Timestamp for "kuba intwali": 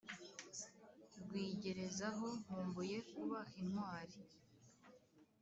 3.11-4.19